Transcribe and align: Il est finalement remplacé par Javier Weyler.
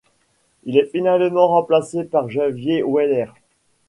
Il 0.63 0.79
est 0.79 0.87
finalement 0.89 1.49
remplacé 1.49 2.03
par 2.05 2.27
Javier 2.27 2.81
Weyler. 2.81 3.27